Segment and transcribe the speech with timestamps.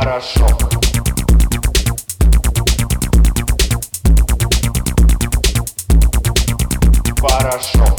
[0.00, 0.46] хорошо.
[7.20, 7.89] Хорошо.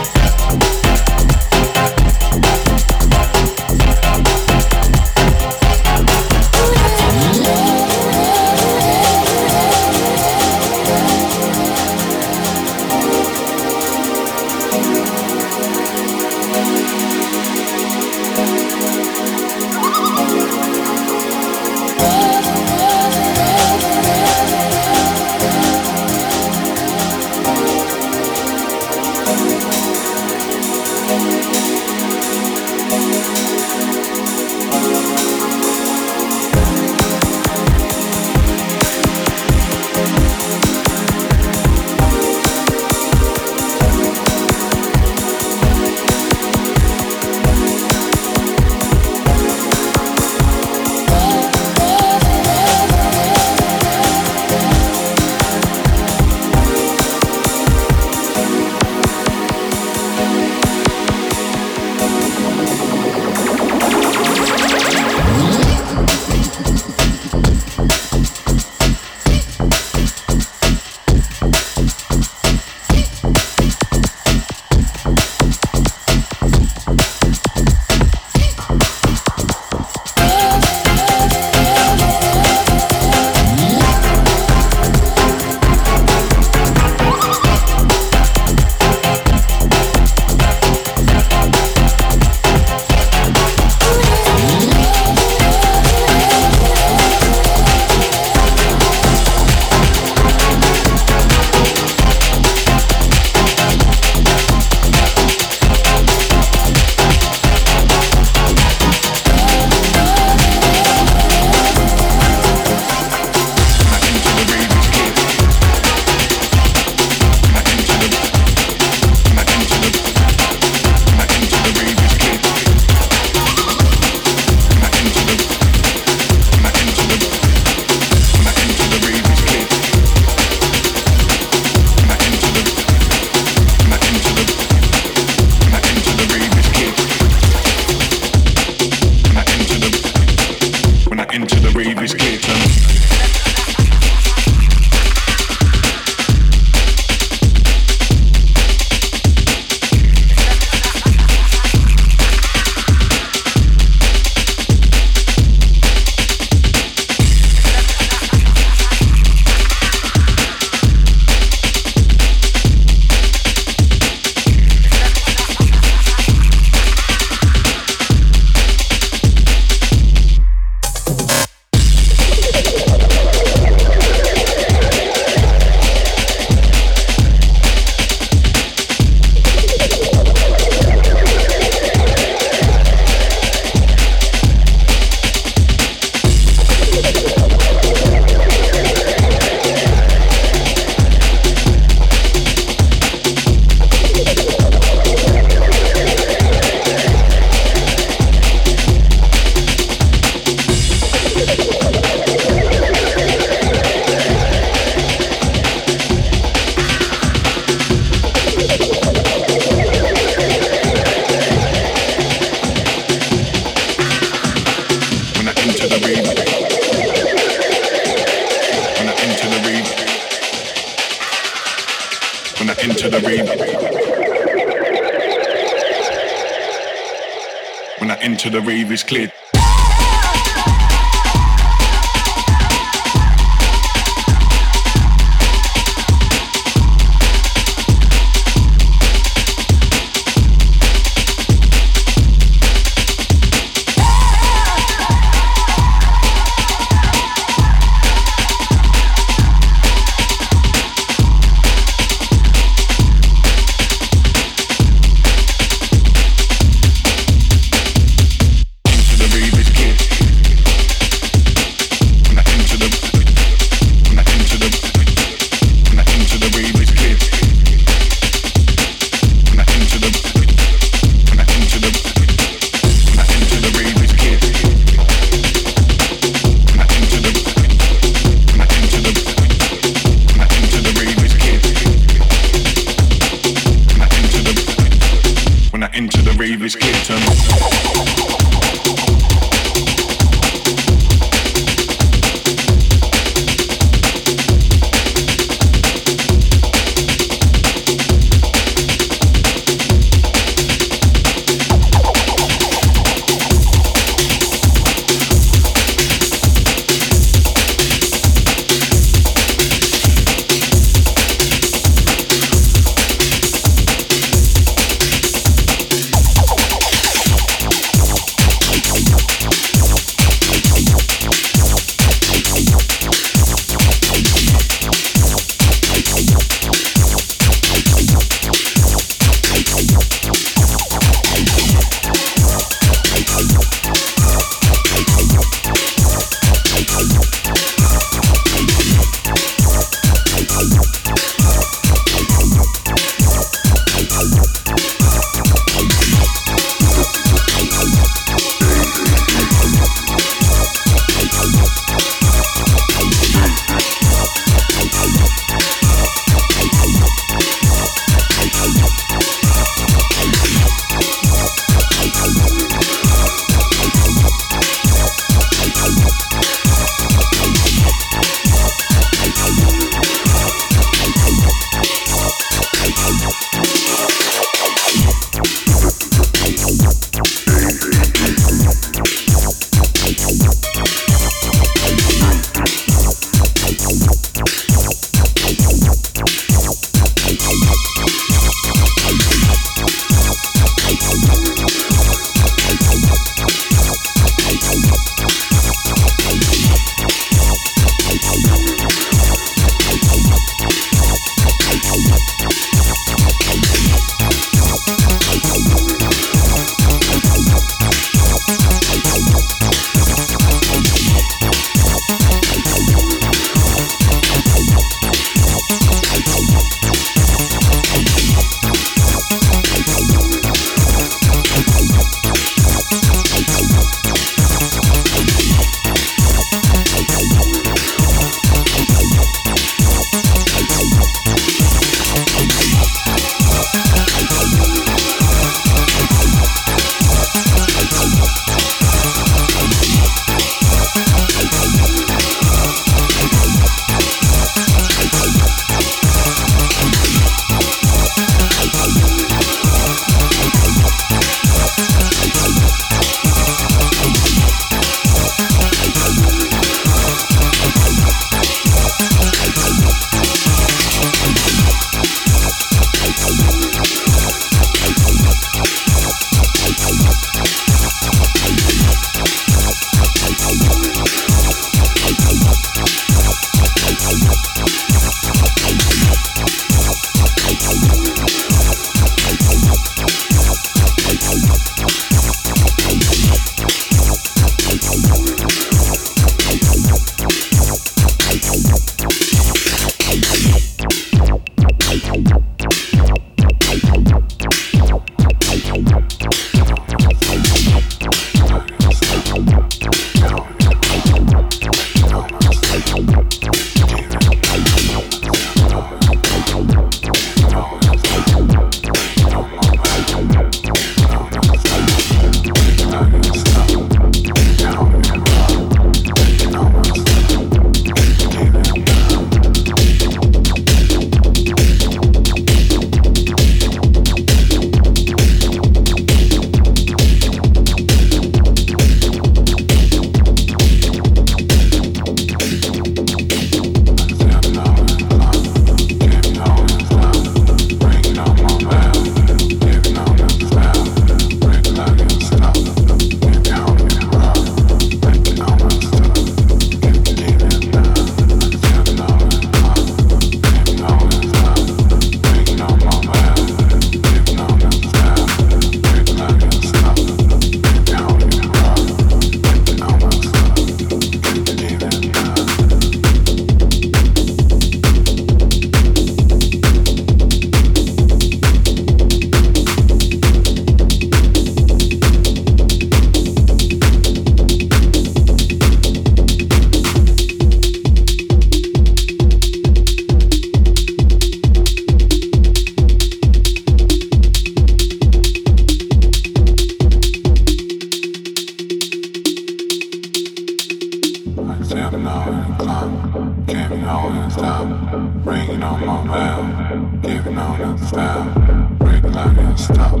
[594.96, 598.78] Bringing on my bell, giving on a sound.
[598.78, 600.00] Break like a stop,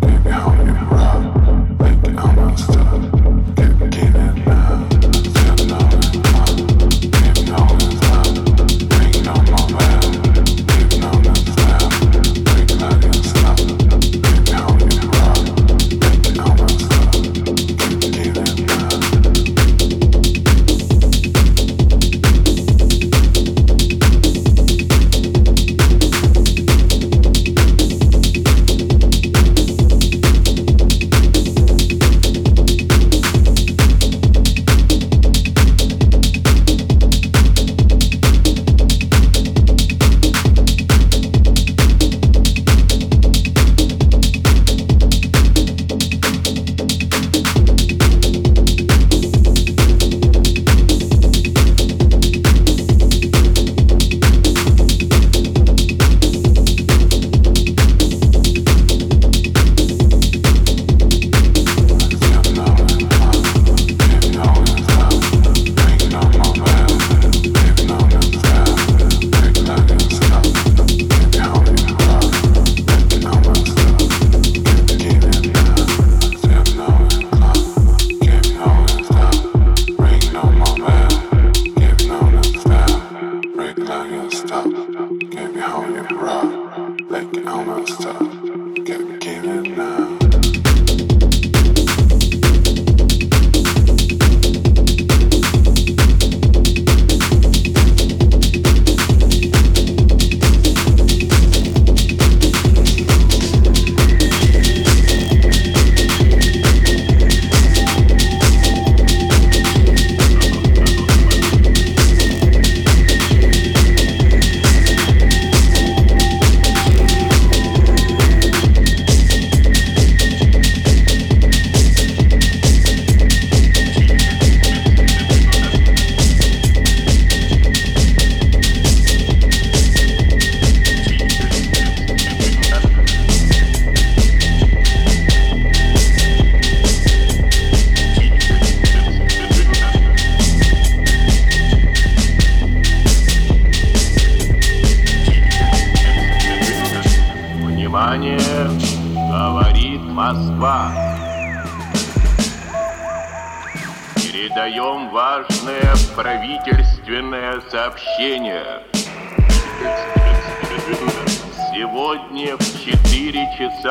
[0.00, 1.78] baby, how you rock.
[1.78, 3.19] Making on my stuff.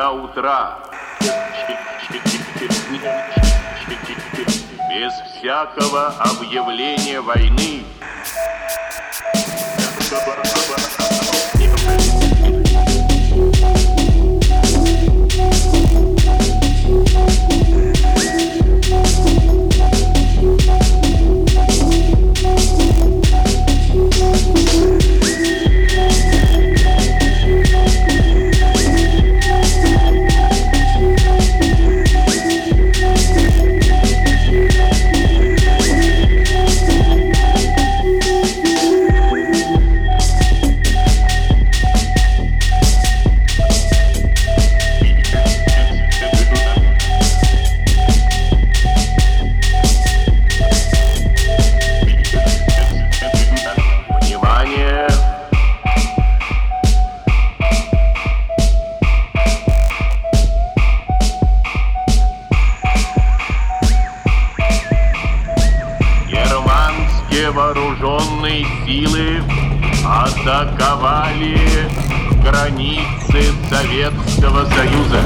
[0.00, 0.78] часа утра.
[4.88, 7.84] Без всякого объявления войны
[67.52, 69.42] Вооруженные силы
[70.06, 71.88] атаковали
[72.44, 75.20] границы Советского Союза.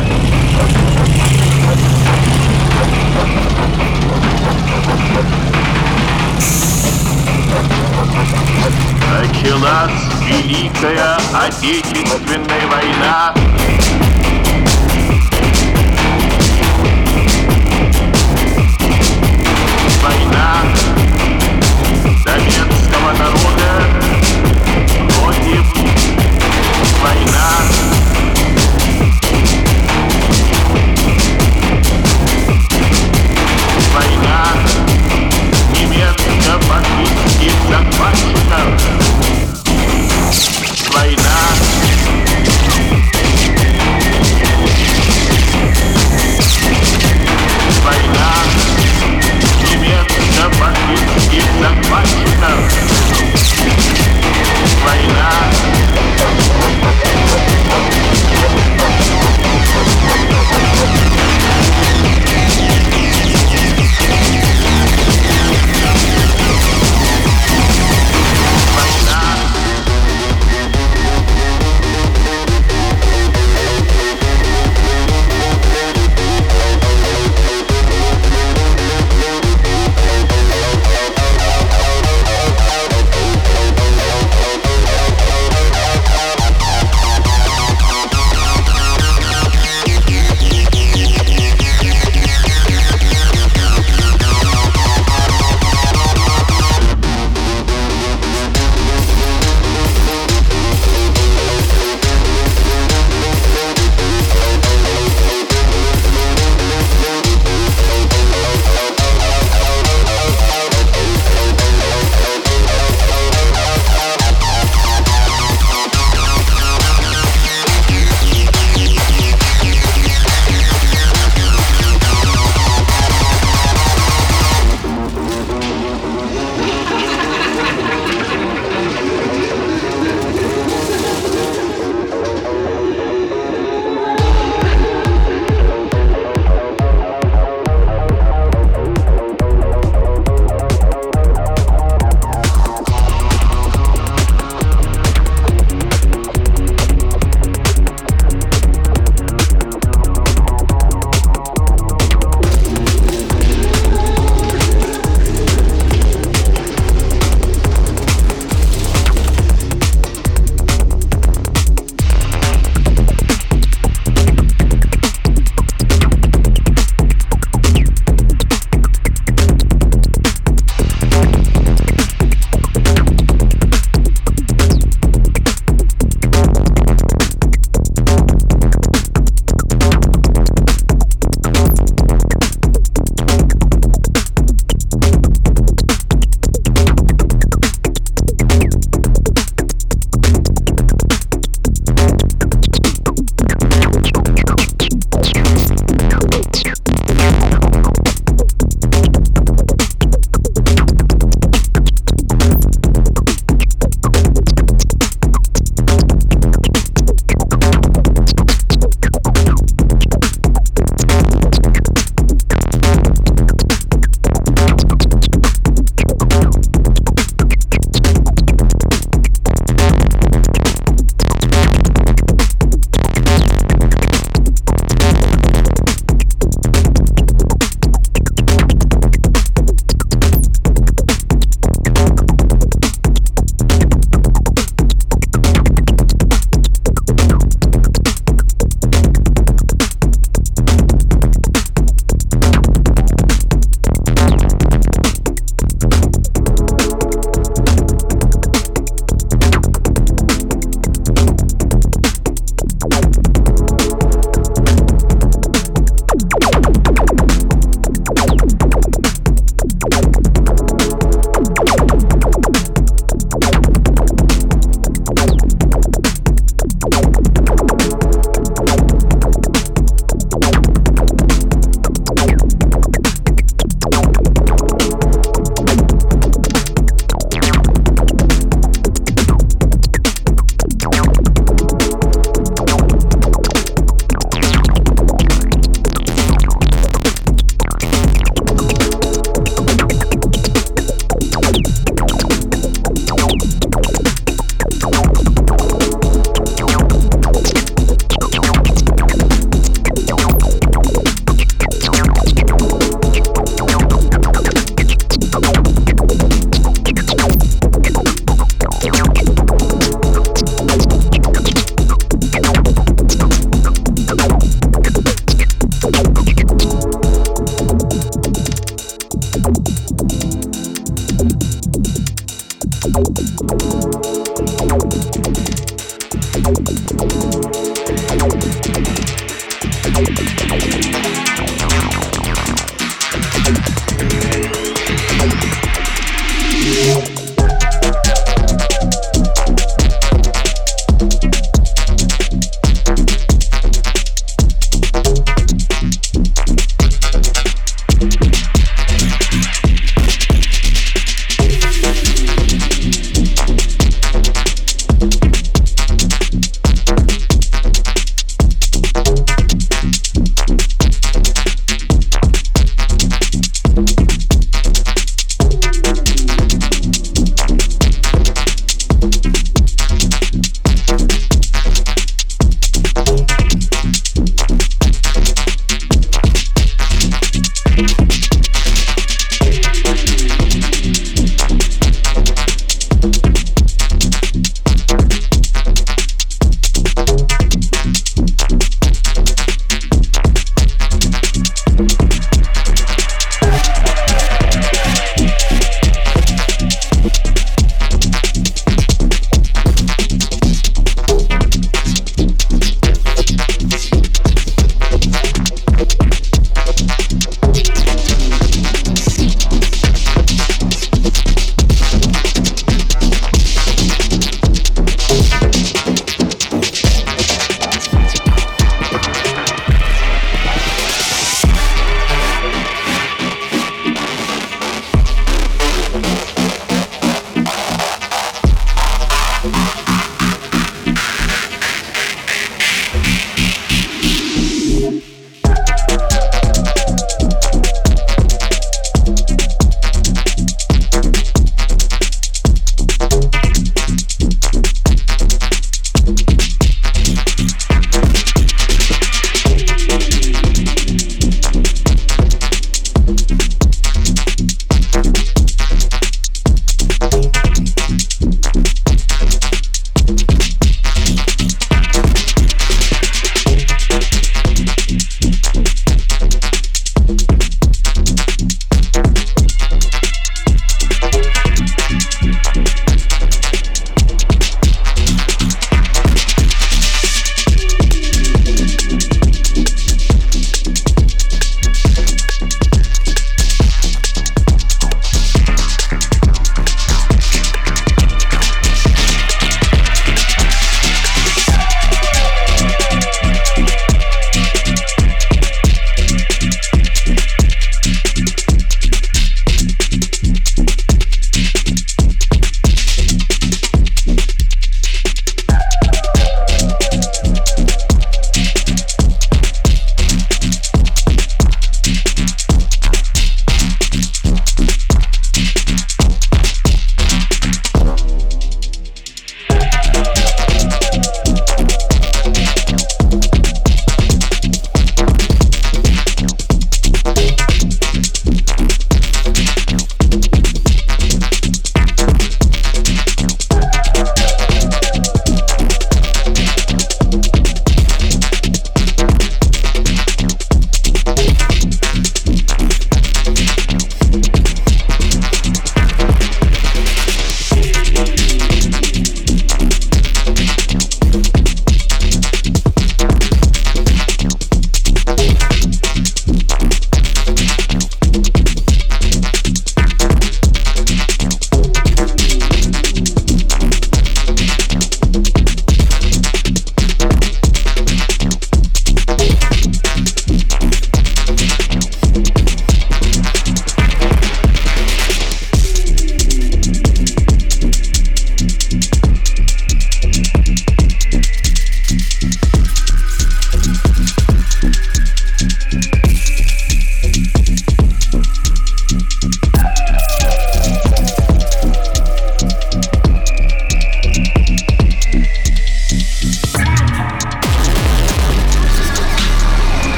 [9.10, 9.92] Началась
[10.26, 13.34] Великая Отечественная война.
[20.02, 20.73] Война
[23.24, 23.73] советского народа